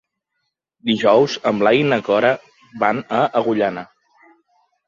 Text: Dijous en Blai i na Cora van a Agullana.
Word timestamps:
Dijous 0.89 1.35
en 1.51 1.59
Blai 1.59 1.81
i 1.81 1.85
na 1.91 2.01
Cora 2.09 2.33
van 2.85 3.05
a 3.19 3.21
Agullana. 3.43 3.85